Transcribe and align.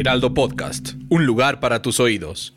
Heraldo 0.00 0.32
Podcast, 0.32 0.94
un 1.10 1.26
lugar 1.26 1.60
para 1.60 1.82
tus 1.82 2.00
oídos. 2.00 2.56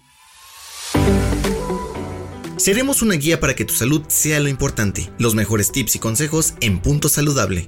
Seremos 2.56 3.02
una 3.02 3.16
guía 3.16 3.42
para 3.42 3.54
que 3.54 3.66
tu 3.66 3.74
salud 3.74 4.06
sea 4.08 4.40
lo 4.40 4.48
importante. 4.48 5.10
Los 5.20 5.36
mejores 5.36 5.74
tips 5.74 5.98
y 5.98 6.00
consejos 6.00 6.54
en 6.62 6.80
Punto 6.80 7.10
Saludable. 7.10 7.68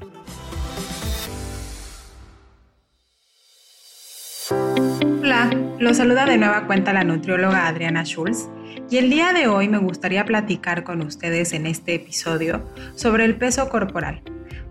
Hola, 5.22 5.50
los 5.78 5.98
saluda 5.98 6.26
de 6.26 6.38
nueva 6.38 6.68
cuenta 6.68 6.94
la 6.94 7.04
nutrióloga 7.04 7.68
Adriana 7.68 8.06
Schulz 8.06 8.48
y 8.90 8.96
el 8.96 9.10
día 9.10 9.34
de 9.34 9.48
hoy 9.48 9.68
me 9.68 9.80
gustaría 9.80 10.24
platicar 10.24 10.86
con 10.86 11.02
ustedes 11.02 11.52
en 11.52 11.66
este 11.66 11.96
episodio 11.96 12.66
sobre 12.96 13.26
el 13.26 13.36
peso 13.36 13.68
corporal. 13.68 14.22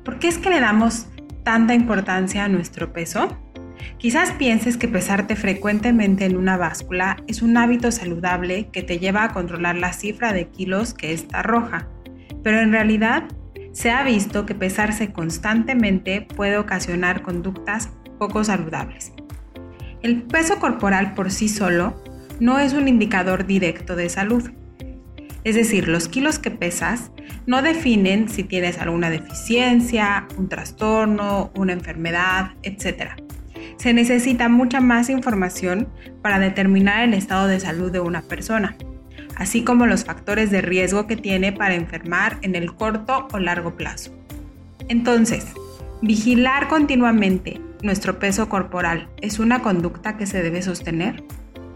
¿Por 0.02 0.18
qué 0.18 0.28
es 0.28 0.38
que 0.38 0.48
le 0.48 0.60
damos 0.60 1.08
tanta 1.42 1.74
importancia 1.74 2.46
a 2.46 2.48
nuestro 2.48 2.94
peso? 2.94 3.28
Quizás 3.98 4.32
pienses 4.32 4.76
que 4.76 4.88
pesarte 4.88 5.36
frecuentemente 5.36 6.24
en 6.24 6.36
una 6.36 6.56
báscula 6.56 7.16
es 7.26 7.42
un 7.42 7.56
hábito 7.56 7.90
saludable 7.90 8.68
que 8.72 8.82
te 8.82 8.98
lleva 8.98 9.24
a 9.24 9.32
controlar 9.32 9.76
la 9.76 9.92
cifra 9.92 10.32
de 10.32 10.48
kilos 10.48 10.94
que 10.94 11.12
está 11.12 11.42
roja, 11.42 11.88
pero 12.42 12.60
en 12.60 12.72
realidad 12.72 13.24
se 13.72 13.90
ha 13.90 14.02
visto 14.04 14.46
que 14.46 14.54
pesarse 14.54 15.12
constantemente 15.12 16.22
puede 16.22 16.58
ocasionar 16.58 17.22
conductas 17.22 17.90
poco 18.18 18.44
saludables. 18.44 19.12
El 20.02 20.22
peso 20.22 20.58
corporal 20.58 21.14
por 21.14 21.30
sí 21.30 21.48
solo 21.48 22.02
no 22.40 22.58
es 22.58 22.72
un 22.74 22.88
indicador 22.88 23.46
directo 23.46 23.96
de 23.96 24.08
salud. 24.08 24.50
Es 25.44 25.56
decir, 25.56 25.88
los 25.88 26.08
kilos 26.08 26.38
que 26.38 26.50
pesas 26.50 27.10
no 27.46 27.62
definen 27.62 28.28
si 28.28 28.44
tienes 28.44 28.78
alguna 28.78 29.10
deficiencia, 29.10 30.26
un 30.38 30.48
trastorno, 30.48 31.52
una 31.56 31.72
enfermedad, 31.72 32.52
etc. 32.62 33.23
Se 33.76 33.92
necesita 33.92 34.48
mucha 34.48 34.80
más 34.80 35.10
información 35.10 35.88
para 36.22 36.38
determinar 36.38 37.04
el 37.04 37.14
estado 37.14 37.48
de 37.48 37.60
salud 37.60 37.90
de 37.90 38.00
una 38.00 38.22
persona, 38.22 38.76
así 39.36 39.64
como 39.64 39.86
los 39.86 40.04
factores 40.04 40.50
de 40.50 40.62
riesgo 40.62 41.06
que 41.06 41.16
tiene 41.16 41.52
para 41.52 41.74
enfermar 41.74 42.38
en 42.42 42.54
el 42.54 42.74
corto 42.74 43.28
o 43.32 43.38
largo 43.38 43.76
plazo. 43.76 44.12
Entonces, 44.88 45.46
vigilar 46.02 46.68
continuamente 46.68 47.60
nuestro 47.84 48.18
peso 48.18 48.48
corporal 48.48 49.08
es 49.20 49.38
una 49.38 49.60
conducta 49.60 50.16
que 50.16 50.26
se 50.26 50.42
debe 50.42 50.62
sostener? 50.62 51.22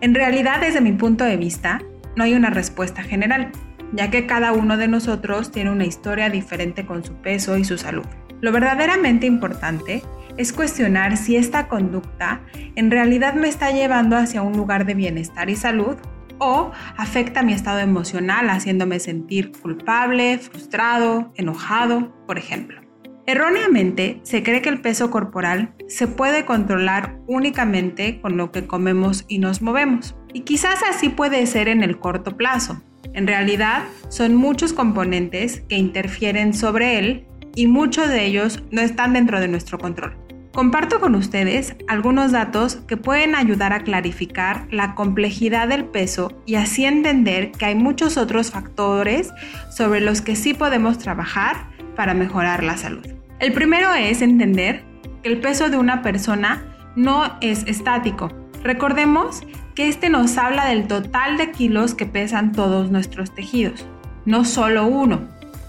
En 0.00 0.14
realidad, 0.14 0.60
desde 0.60 0.80
mi 0.80 0.92
punto 0.92 1.24
de 1.24 1.36
vista, 1.36 1.82
no 2.16 2.24
hay 2.24 2.34
una 2.34 2.50
respuesta 2.50 3.02
general, 3.02 3.52
ya 3.92 4.10
que 4.10 4.26
cada 4.26 4.52
uno 4.52 4.76
de 4.76 4.88
nosotros 4.88 5.52
tiene 5.52 5.70
una 5.70 5.84
historia 5.84 6.30
diferente 6.30 6.86
con 6.86 7.04
su 7.04 7.14
peso 7.14 7.56
y 7.56 7.64
su 7.64 7.78
salud. 7.78 8.06
Lo 8.40 8.52
verdaderamente 8.52 9.26
importante 9.26 10.02
es 10.38 10.52
cuestionar 10.52 11.18
si 11.18 11.36
esta 11.36 11.68
conducta 11.68 12.40
en 12.76 12.90
realidad 12.90 13.34
me 13.34 13.48
está 13.48 13.70
llevando 13.70 14.16
hacia 14.16 14.40
un 14.40 14.56
lugar 14.56 14.86
de 14.86 14.94
bienestar 14.94 15.50
y 15.50 15.56
salud 15.56 15.96
o 16.38 16.70
afecta 16.96 17.42
mi 17.42 17.52
estado 17.52 17.80
emocional 17.80 18.48
haciéndome 18.48 19.00
sentir 19.00 19.52
culpable, 19.60 20.38
frustrado, 20.38 21.32
enojado, 21.36 22.14
por 22.26 22.38
ejemplo. 22.38 22.80
Erróneamente, 23.26 24.20
se 24.22 24.42
cree 24.42 24.62
que 24.62 24.70
el 24.70 24.80
peso 24.80 25.10
corporal 25.10 25.74
se 25.86 26.06
puede 26.06 26.46
controlar 26.46 27.18
únicamente 27.26 28.22
con 28.22 28.38
lo 28.38 28.52
que 28.52 28.66
comemos 28.66 29.26
y 29.28 29.38
nos 29.38 29.60
movemos. 29.60 30.16
Y 30.32 30.40
quizás 30.42 30.78
así 30.88 31.10
puede 31.10 31.44
ser 31.46 31.68
en 31.68 31.82
el 31.82 31.98
corto 31.98 32.38
plazo. 32.38 32.80
En 33.12 33.26
realidad, 33.26 33.82
son 34.08 34.34
muchos 34.34 34.72
componentes 34.72 35.60
que 35.68 35.76
interfieren 35.76 36.54
sobre 36.54 36.98
él 36.98 37.26
y 37.54 37.66
muchos 37.66 38.08
de 38.08 38.24
ellos 38.24 38.62
no 38.70 38.80
están 38.80 39.12
dentro 39.12 39.40
de 39.40 39.48
nuestro 39.48 39.78
control. 39.78 40.27
Comparto 40.58 40.98
con 40.98 41.14
ustedes 41.14 41.76
algunos 41.86 42.32
datos 42.32 42.80
que 42.88 42.96
pueden 42.96 43.36
ayudar 43.36 43.72
a 43.72 43.84
clarificar 43.84 44.66
la 44.72 44.96
complejidad 44.96 45.68
del 45.68 45.84
peso 45.84 46.32
y 46.46 46.56
así 46.56 46.84
entender 46.84 47.52
que 47.52 47.66
hay 47.66 47.76
muchos 47.76 48.16
otros 48.16 48.50
factores 48.50 49.32
sobre 49.70 50.00
los 50.00 50.20
que 50.20 50.34
sí 50.34 50.54
podemos 50.54 50.98
trabajar 50.98 51.68
para 51.94 52.12
mejorar 52.12 52.64
la 52.64 52.76
salud. 52.76 53.06
El 53.38 53.52
primero 53.52 53.94
es 53.94 54.20
entender 54.20 54.82
que 55.22 55.28
el 55.28 55.40
peso 55.40 55.70
de 55.70 55.78
una 55.78 56.02
persona 56.02 56.64
no 56.96 57.38
es 57.40 57.62
estático. 57.68 58.28
Recordemos 58.64 59.44
que 59.76 59.86
este 59.86 60.10
nos 60.10 60.36
habla 60.38 60.66
del 60.66 60.88
total 60.88 61.36
de 61.36 61.52
kilos 61.52 61.94
que 61.94 62.06
pesan 62.06 62.50
todos 62.50 62.90
nuestros 62.90 63.32
tejidos, 63.32 63.86
no 64.24 64.44
solo 64.44 64.86
uno. 64.88 65.20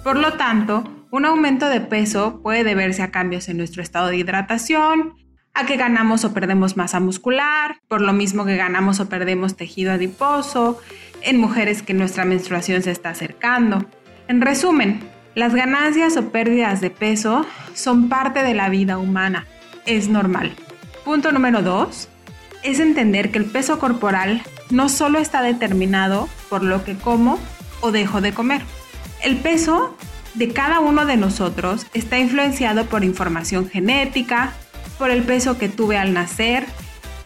Por 0.04 0.18
lo 0.18 0.34
tanto, 0.34 0.84
un 1.12 1.26
aumento 1.26 1.70
de 1.70 1.82
peso 1.82 2.42
puede 2.42 2.64
deberse 2.64 3.02
a 3.02 3.12
cambios 3.12 3.50
en 3.50 3.58
nuestro 3.58 3.82
estado 3.82 4.08
de 4.08 4.18
hidratación, 4.18 5.16
a 5.54 5.66
que 5.66 5.78
ganamos 5.78 6.24
o 6.24 6.34
perdemos 6.34 6.78
masa 6.78 7.00
muscular, 7.00 7.78
por 7.88 8.02
lo 8.02 8.14
mismo 8.14 8.46
que 8.46 8.56
ganamos 8.56 9.00
o 9.00 9.10
perdemos 9.10 9.56
tejido 9.56 9.92
adiposo, 9.92 10.80
en 11.22 11.40
mujeres 11.40 11.82
que 11.82 11.94
nuestra 11.94 12.26
menstruación 12.26 12.82
se 12.84 12.92
está 12.92 13.10
acercando. 13.10 13.86
En 14.28 14.42
resumen, 14.42 15.00
las 15.36 15.56
ganancias 15.56 16.16
o 16.18 16.30
pérdidas 16.30 16.82
de 16.82 16.92
peso 16.92 17.46
son 17.74 18.10
parte 18.10 18.44
de 18.44 18.54
la 18.54 18.70
vida 18.70 18.98
humana. 18.98 19.48
Es 19.86 20.08
normal. 20.08 20.54
Punto 21.04 21.32
número 21.32 21.62
dos 21.62 22.10
es 22.64 22.80
entender 22.80 23.32
que 23.32 23.40
el 23.40 23.46
peso 23.46 23.80
corporal 23.80 24.44
no 24.70 24.90
solo 24.90 25.18
está 25.18 25.42
determinado 25.42 26.30
por 26.50 26.64
lo 26.64 26.84
que 26.84 26.96
como 26.96 27.40
o 27.82 27.92
dejo 27.92 28.22
de 28.22 28.34
comer. 28.34 28.62
El 29.24 29.38
peso 29.38 29.98
de 30.40 30.48
cada 30.48 30.80
uno 30.80 31.06
de 31.06 31.18
nosotros 31.18 31.86
está 31.94 32.18
influenciado 32.18 32.86
por 32.86 33.04
información 33.04 33.70
genética, 33.70 34.54
por 34.98 35.12
el 35.12 35.24
peso 35.24 35.58
que 35.58 35.68
tuve 35.68 35.98
al 35.98 36.14
nacer, 36.14 36.66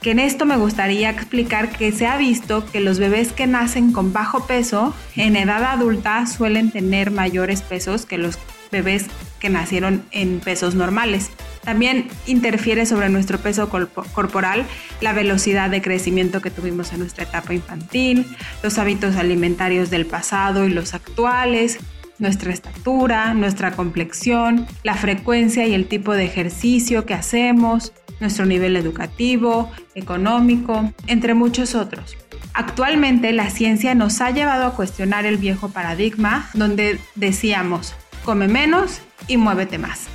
que 0.01 0.11
en 0.11 0.19
esto 0.19 0.47
me 0.47 0.57
gustaría 0.57 1.11
explicar 1.11 1.69
que 1.69 1.91
se 1.91 2.07
ha 2.07 2.17
visto 2.17 2.65
que 2.65 2.79
los 2.79 2.97
bebés 2.97 3.31
que 3.31 3.45
nacen 3.45 3.93
con 3.93 4.13
bajo 4.13 4.47
peso 4.47 4.95
en 5.15 5.35
edad 5.35 5.63
adulta 5.63 6.25
suelen 6.25 6.71
tener 6.71 7.11
mayores 7.11 7.61
pesos 7.61 8.07
que 8.07 8.17
los 8.17 8.39
bebés 8.71 9.05
que 9.39 9.49
nacieron 9.49 10.03
en 10.09 10.39
pesos 10.39 10.73
normales. 10.73 11.29
También 11.63 12.07
interfiere 12.25 12.87
sobre 12.87 13.09
nuestro 13.09 13.37
peso 13.37 13.69
corporal 13.69 14.65
la 15.01 15.13
velocidad 15.13 15.69
de 15.69 15.83
crecimiento 15.83 16.41
que 16.41 16.49
tuvimos 16.49 16.91
en 16.93 16.99
nuestra 16.99 17.25
etapa 17.25 17.53
infantil, 17.53 18.25
los 18.63 18.79
hábitos 18.79 19.17
alimentarios 19.17 19.91
del 19.91 20.07
pasado 20.07 20.65
y 20.65 20.69
los 20.69 20.95
actuales, 20.95 21.77
nuestra 22.19 22.53
estatura, 22.53 23.33
nuestra 23.33 23.71
complexión, 23.71 24.65
la 24.83 24.95
frecuencia 24.95 25.67
y 25.67 25.73
el 25.73 25.87
tipo 25.87 26.13
de 26.13 26.25
ejercicio 26.25 27.05
que 27.05 27.13
hacemos, 27.13 27.93
nuestro 28.19 28.45
nivel 28.45 28.75
educativo, 28.75 29.71
económico, 29.95 30.91
entre 31.07 31.33
muchos 31.33 31.75
otros. 31.75 32.17
Actualmente 32.53 33.33
la 33.33 33.49
ciencia 33.49 33.95
nos 33.95 34.21
ha 34.21 34.31
llevado 34.31 34.65
a 34.65 34.75
cuestionar 34.75 35.25
el 35.25 35.37
viejo 35.37 35.69
paradigma 35.69 36.49
donde 36.53 36.99
decíamos, 37.15 37.95
come 38.23 38.47
menos 38.47 39.01
y 39.27 39.37
muévete 39.37 39.77
más. 39.77 40.07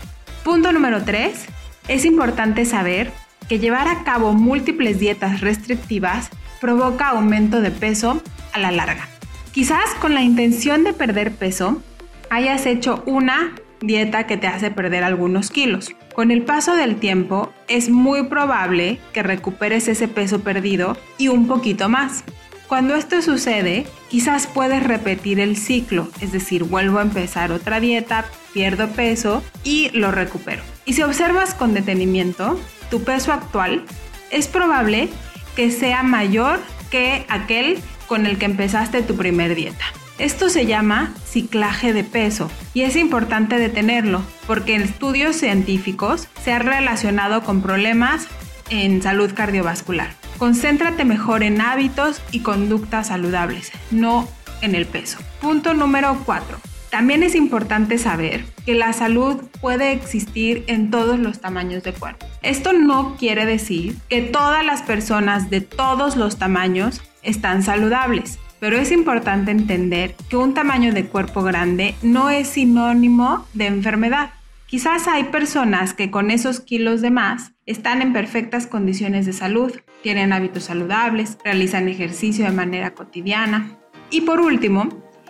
Punto 0.44 0.72
número 0.72 1.02
3. 1.02 1.46
Es 1.88 2.04
importante 2.04 2.64
saber 2.64 3.12
que 3.48 3.58
llevar 3.58 3.88
a 3.88 4.04
cabo 4.04 4.32
múltiples 4.34 4.98
dietas 4.98 5.40
restrictivas 5.40 6.30
provoca 6.60 7.08
aumento 7.08 7.60
de 7.60 7.70
peso 7.70 8.22
a 8.52 8.58
la 8.58 8.70
larga. 8.70 9.08
Quizás 9.58 9.92
con 10.00 10.14
la 10.14 10.22
intención 10.22 10.84
de 10.84 10.92
perder 10.92 11.34
peso 11.34 11.82
hayas 12.30 12.64
hecho 12.64 13.02
una 13.06 13.56
dieta 13.80 14.24
que 14.24 14.36
te 14.36 14.46
hace 14.46 14.70
perder 14.70 15.02
algunos 15.02 15.50
kilos. 15.50 15.90
Con 16.14 16.30
el 16.30 16.42
paso 16.42 16.76
del 16.76 16.94
tiempo 16.94 17.52
es 17.66 17.90
muy 17.90 18.28
probable 18.28 19.00
que 19.12 19.24
recuperes 19.24 19.88
ese 19.88 20.06
peso 20.06 20.42
perdido 20.42 20.96
y 21.18 21.26
un 21.26 21.48
poquito 21.48 21.88
más. 21.88 22.22
Cuando 22.68 22.94
esto 22.94 23.20
sucede, 23.20 23.84
quizás 24.08 24.46
puedes 24.46 24.84
repetir 24.84 25.40
el 25.40 25.56
ciclo, 25.56 26.06
es 26.20 26.30
decir, 26.30 26.62
vuelvo 26.62 27.00
a 27.00 27.02
empezar 27.02 27.50
otra 27.50 27.80
dieta, 27.80 28.26
pierdo 28.54 28.86
peso 28.90 29.42
y 29.64 29.90
lo 29.90 30.12
recupero. 30.12 30.62
Y 30.84 30.92
si 30.92 31.02
observas 31.02 31.54
con 31.54 31.74
detenimiento, 31.74 32.60
tu 32.92 33.02
peso 33.02 33.32
actual 33.32 33.82
es 34.30 34.46
probable 34.46 35.08
que 35.56 35.72
sea 35.72 36.04
mayor 36.04 36.60
que 36.92 37.26
aquel 37.28 37.80
con 38.08 38.26
el 38.26 38.38
que 38.38 38.46
empezaste 38.46 39.02
tu 39.02 39.16
primer 39.16 39.54
dieta. 39.54 39.84
Esto 40.18 40.48
se 40.48 40.66
llama 40.66 41.14
ciclaje 41.24 41.92
de 41.92 42.02
peso 42.02 42.50
y 42.74 42.82
es 42.82 42.96
importante 42.96 43.56
detenerlo 43.56 44.22
porque 44.48 44.74
en 44.74 44.82
estudios 44.82 45.36
científicos 45.36 46.26
se 46.42 46.52
ha 46.52 46.58
relacionado 46.58 47.44
con 47.44 47.62
problemas 47.62 48.26
en 48.70 49.00
salud 49.00 49.32
cardiovascular. 49.32 50.10
Concéntrate 50.38 51.04
mejor 51.04 51.44
en 51.44 51.60
hábitos 51.60 52.20
y 52.32 52.40
conductas 52.40 53.08
saludables, 53.08 53.70
no 53.92 54.28
en 54.60 54.74
el 54.74 54.86
peso. 54.86 55.18
Punto 55.40 55.72
número 55.74 56.20
4. 56.24 56.58
También 56.90 57.22
es 57.22 57.34
importante 57.34 57.98
saber 57.98 58.44
que 58.64 58.74
la 58.74 58.92
salud 58.92 59.42
puede 59.60 59.92
existir 59.92 60.64
en 60.68 60.90
todos 60.90 61.18
los 61.18 61.40
tamaños 61.40 61.82
de 61.82 61.92
cuerpo. 61.92 62.26
Esto 62.42 62.72
no 62.72 63.16
quiere 63.16 63.44
decir 63.44 63.96
que 64.08 64.22
todas 64.22 64.64
las 64.64 64.82
personas 64.82 65.50
de 65.50 65.60
todos 65.60 66.16
los 66.16 66.38
tamaños 66.38 67.02
están 67.28 67.62
saludables, 67.62 68.38
pero 68.60 68.76
es 68.76 68.90
importante 68.90 69.50
entender 69.50 70.14
que 70.28 70.36
un 70.36 70.54
tamaño 70.54 70.92
de 70.92 71.06
cuerpo 71.06 71.42
grande 71.42 71.94
no 72.02 72.30
es 72.30 72.48
sinónimo 72.48 73.46
de 73.54 73.66
enfermedad. 73.66 74.30
Quizás 74.66 75.08
hay 75.08 75.24
personas 75.24 75.94
que 75.94 76.10
con 76.10 76.30
esos 76.30 76.60
kilos 76.60 77.00
de 77.00 77.10
más 77.10 77.52
están 77.64 78.02
en 78.02 78.12
perfectas 78.12 78.66
condiciones 78.66 79.24
de 79.26 79.32
salud, 79.32 79.72
tienen 80.02 80.32
hábitos 80.32 80.64
saludables, 80.64 81.38
realizan 81.44 81.88
ejercicio 81.88 82.44
de 82.44 82.52
manera 82.52 82.92
cotidiana. 82.92 83.78
Y 84.10 84.22
por 84.22 84.40
último, 84.40 84.88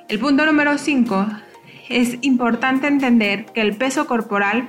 el 0.09 0.19
punto 0.19 0.47
número 0.47 0.79
5 0.79 1.27
es 1.89 2.19
importante 2.23 2.87
entender 2.87 3.47
que 3.47 3.61
el 3.61 3.77
peso 3.77 4.07
corporal 4.07 4.69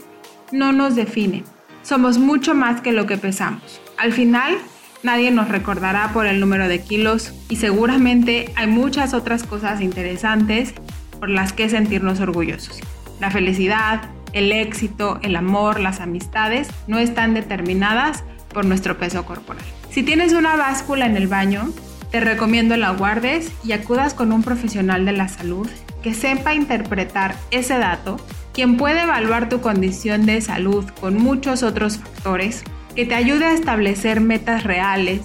no 0.52 0.72
nos 0.72 0.96
define. 0.96 1.44
Somos 1.82 2.18
mucho 2.18 2.54
más 2.54 2.82
que 2.82 2.92
lo 2.92 3.06
que 3.06 3.18
pesamos. 3.18 3.82
Al 3.98 4.14
final, 4.14 4.58
nadie 5.04 5.32
nos 5.32 5.50
recordará 5.50 6.12
por 6.14 6.26
el 6.26 6.40
número 6.40 6.68
de 6.68 6.82
kilos 6.82 7.34
y 7.50 7.56
seguramente 7.58 8.52
hay 8.56 8.68
muchas 8.68 9.14
otras 9.14 9.44
cosas 9.44 9.82
interesantes 9.82 10.74
por 11.20 11.30
las 11.30 11.54
que 11.54 11.70
sentirnos 11.70 12.20
orgullosos. 12.20 12.80
La 13.20 13.32
felicidad, 13.32 14.02
el 14.34 14.52
éxito, 14.52 15.20
el 15.22 15.36
amor, 15.36 15.80
las 15.80 16.00
amistades 16.00 16.70
no 16.88 17.00
están 17.00 17.34
determinadas 17.34 18.24
por 18.54 18.66
nuestro 18.66 18.98
peso 18.98 19.26
corporal. 19.26 19.64
Si 19.90 20.04
tienes 20.04 20.34
una 20.34 20.56
báscula 20.56 21.06
en 21.06 21.18
el 21.18 21.28
baño, 21.28 21.70
te 22.12 22.20
recomiendo 22.20 22.76
la 22.78 22.92
guardes 22.92 23.52
y 23.64 23.74
acudas 23.74 24.14
con 24.14 24.32
un 24.32 24.44
profesional 24.44 25.06
de 25.06 25.12
la 25.12 25.28
salud 25.28 25.68
que 26.02 26.14
sepa 26.14 26.54
interpretar 26.54 27.36
ese 27.52 27.78
dato, 27.78 28.18
quien 28.54 28.78
puede 28.78 29.04
evaluar 29.04 29.50
tu 29.50 29.62
condición 29.62 30.26
de 30.26 30.42
salud 30.42 30.86
con 31.00 31.18
muchos 31.18 31.62
otros 31.62 31.98
factores, 31.98 32.64
que 32.96 33.06
te 33.06 33.16
ayude 33.16 33.46
a 33.46 33.54
establecer 33.54 34.22
metas 34.22 34.64
reales 34.64 35.22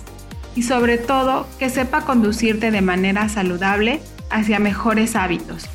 y 0.55 0.63
sobre 0.63 0.99
todo 0.99 1.47
que 1.59 1.71
sepa 1.71 2.05
conducirte 2.05 2.71
de 2.71 2.83
manera 2.83 3.29
saludable 3.29 4.01
hacia 4.31 4.59
mejores 4.59 5.17
hábitos, 5.17 5.67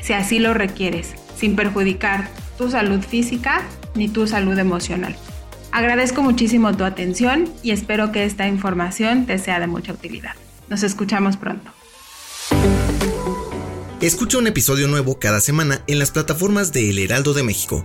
si 0.00 0.12
así 0.12 0.38
lo 0.38 0.54
requieres, 0.54 1.14
sin 1.36 1.56
perjudicar 1.56 2.28
tu 2.56 2.70
salud 2.70 3.00
física 3.00 3.62
ni 3.94 4.08
tu 4.08 4.26
salud 4.26 4.58
emocional. 4.58 5.16
Agradezco 5.70 6.22
muchísimo 6.22 6.76
tu 6.76 6.84
atención 6.84 7.48
y 7.62 7.72
espero 7.72 8.10
que 8.10 8.24
esta 8.24 8.48
información 8.48 9.26
te 9.26 9.38
sea 9.38 9.60
de 9.60 9.66
mucha 9.66 9.92
utilidad. 9.92 10.32
Nos 10.68 10.82
escuchamos 10.82 11.36
pronto. 11.36 11.70
Escucha 14.00 14.38
un 14.38 14.46
episodio 14.46 14.86
nuevo 14.88 15.18
cada 15.18 15.40
semana 15.40 15.82
en 15.86 15.98
las 15.98 16.10
plataformas 16.10 16.72
de 16.72 16.90
El 16.90 16.98
Heraldo 16.98 17.34
de 17.34 17.42
México. 17.42 17.84